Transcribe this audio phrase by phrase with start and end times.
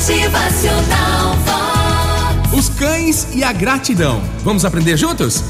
[0.00, 1.36] Motivacional.
[2.56, 4.22] Os cães e a gratidão.
[4.42, 5.44] Vamos aprender juntos?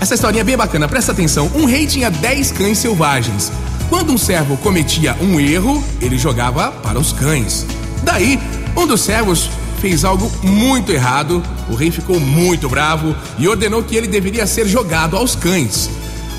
[0.00, 1.50] Essa historinha é bem bacana, presta atenção.
[1.54, 3.52] Um rei tinha 10 cães selvagens.
[3.90, 7.66] Quando um servo cometia um erro, ele jogava para os cães.
[8.02, 8.40] Daí,
[8.74, 9.50] um dos servos
[9.82, 11.42] fez algo muito errado.
[11.68, 15.90] O rei ficou muito bravo e ordenou que ele deveria ser jogado aos cães.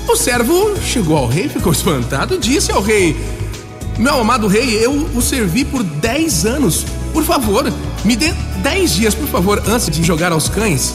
[0.08, 3.16] O servo chegou ao rei, ficou espantado e disse ao rei:
[3.96, 6.84] Meu amado rei, eu o servi por 10 anos.
[7.12, 7.72] Por favor,
[8.04, 10.94] me dê 10 dias, por favor, antes de jogar aos cães,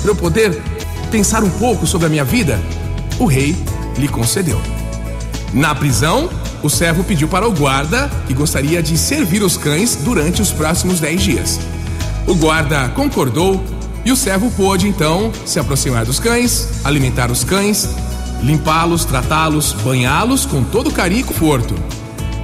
[0.00, 0.60] para eu poder
[1.10, 2.60] pensar um pouco sobre a minha vida.
[3.18, 3.56] O rei
[3.96, 4.60] lhe concedeu.
[5.52, 6.30] Na prisão,
[6.62, 11.00] o servo pediu para o guarda que gostaria de servir os cães durante os próximos
[11.00, 11.60] 10 dias.
[12.26, 13.62] O guarda concordou
[14.04, 17.88] e o servo pôde então se aproximar dos cães, alimentar os cães,
[18.42, 21.74] limpá-los, tratá-los, banhá-los com todo carinho e conforto.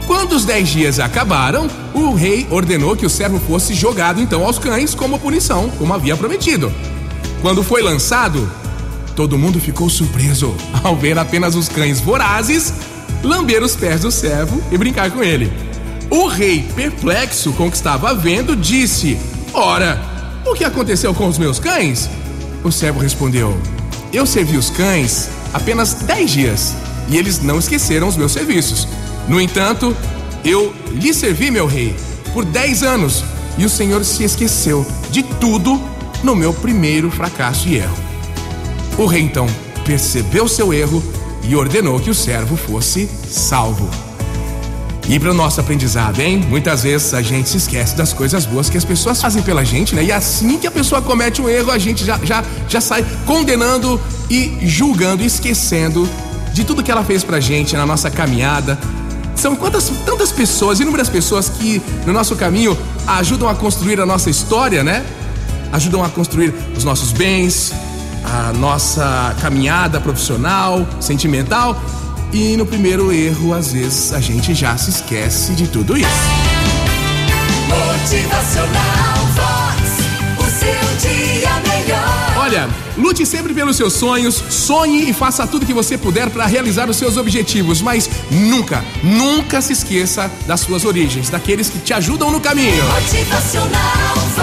[0.09, 4.59] Quando os 10 dias acabaram, o rei ordenou que o servo fosse jogado então aos
[4.59, 6.73] cães como punição, como havia prometido.
[7.43, 8.51] Quando foi lançado,
[9.15, 12.73] todo mundo ficou surpreso ao ver apenas os cães vorazes
[13.23, 15.53] lamber os pés do servo e brincar com ele.
[16.09, 19.19] O rei, perplexo com o que estava vendo, disse:
[19.53, 20.01] Ora,
[20.47, 22.09] o que aconteceu com os meus cães?
[22.65, 23.61] O servo respondeu:
[24.11, 26.75] Eu servi os cães apenas 10 dias
[27.11, 28.89] e eles não esqueceram os meus serviços.
[29.29, 29.95] No entanto,
[30.45, 31.95] eu lhe servi, meu rei,
[32.33, 33.25] por 10 anos
[33.59, 35.81] e o senhor se esqueceu de tudo
[36.23, 37.97] no meu primeiro fracasso e erro.
[38.97, 39.47] O rei então
[39.85, 41.03] percebeu seu erro
[41.45, 43.89] e ordenou que o servo fosse salvo.
[45.09, 46.45] E para o nosso aprendizado, hein?
[46.49, 49.95] Muitas vezes a gente se esquece das coisas boas que as pessoas fazem pela gente,
[49.95, 50.05] né?
[50.05, 53.99] E assim que a pessoa comete um erro, a gente já, já, já sai condenando
[54.29, 56.07] e julgando, esquecendo
[56.53, 58.79] de tudo que ela fez pra gente na nossa caminhada.
[59.39, 64.29] São quantas tantas pessoas, inúmeras pessoas que no nosso caminho ajudam a construir a nossa
[64.29, 65.07] história, né?
[65.73, 67.73] Ajudam a construir os nossos bens,
[68.25, 71.81] a nossa caminhada profissional, sentimental.
[72.33, 76.09] E no primeiro erro, às vezes, a gente já se esquece de tudo isso.
[77.69, 79.08] Motivacional
[82.99, 86.97] lute sempre pelos seus sonhos, sonhe e faça tudo que você puder para realizar os
[86.97, 92.41] seus objetivos, mas nunca, nunca se esqueça das suas origens, daqueles que te ajudam no
[92.41, 92.85] caminho.
[92.85, 94.38] Motivacional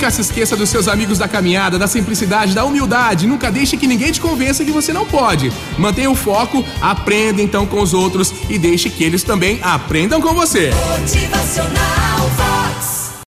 [0.00, 3.26] Nunca se esqueça dos seus amigos da caminhada, da simplicidade, da humildade.
[3.26, 5.52] Nunca deixe que ninguém te convença que você não pode.
[5.76, 10.32] Mantenha o foco, aprenda então com os outros e deixe que eles também aprendam com
[10.32, 10.70] você.
[10.98, 12.30] Motivacional